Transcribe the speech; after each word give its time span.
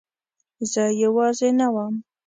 زه 0.71 0.83
یوازې 1.03 1.49
نه 1.59 1.67
وم. 1.73 1.93